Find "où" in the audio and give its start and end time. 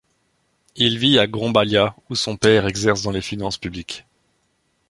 2.09-2.15